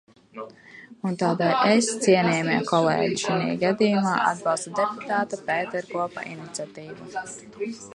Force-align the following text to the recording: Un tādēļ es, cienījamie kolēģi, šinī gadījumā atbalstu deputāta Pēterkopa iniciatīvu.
Un 1.09 1.17
tādēļ 1.23 1.51
es, 1.73 1.89
cienījamie 2.05 2.57
kolēģi, 2.73 3.21
šinī 3.27 3.53
gadījumā 3.67 4.17
atbalstu 4.33 4.77
deputāta 4.83 5.45
Pēterkopa 5.53 6.29
iniciatīvu. 6.37 7.13